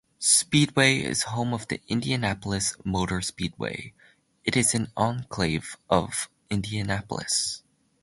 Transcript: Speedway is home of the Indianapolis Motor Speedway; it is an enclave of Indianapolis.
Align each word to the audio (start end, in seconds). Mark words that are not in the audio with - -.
Speedway 0.17 0.99
is 1.03 1.21
home 1.25 1.53
of 1.53 1.67
the 1.67 1.79
Indianapolis 1.87 2.75
Motor 2.83 3.21
Speedway; 3.21 3.93
it 4.43 4.57
is 4.57 4.73
an 4.73 4.91
enclave 4.97 5.77
of 5.91 6.27
Indianapolis. 6.49 7.61